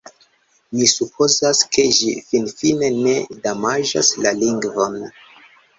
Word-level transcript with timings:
Mi 0.77 0.87
supozas, 0.93 1.61
ke 1.77 1.85
ĝi 1.99 2.09
finfine 2.31 2.91
ne 3.03 3.15
damaĝas 3.47 4.15
la 4.27 4.37
lingvon. 4.45 5.03